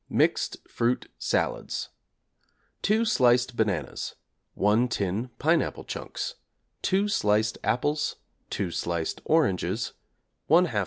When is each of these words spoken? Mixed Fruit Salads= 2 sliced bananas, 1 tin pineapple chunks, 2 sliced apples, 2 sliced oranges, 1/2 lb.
Mixed 0.09 0.57
Fruit 0.67 1.11
Salads= 1.19 1.89
2 2.81 3.05
sliced 3.05 3.55
bananas, 3.55 4.15
1 4.55 4.87
tin 4.87 5.29
pineapple 5.37 5.83
chunks, 5.83 6.33
2 6.81 7.07
sliced 7.07 7.59
apples, 7.63 8.15
2 8.49 8.71
sliced 8.71 9.21
oranges, 9.25 9.93
1/2 10.49 10.69
lb. 10.71 10.79